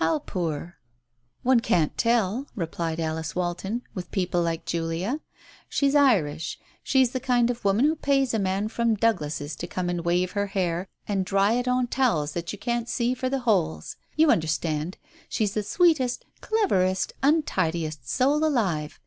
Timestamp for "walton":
3.36-3.82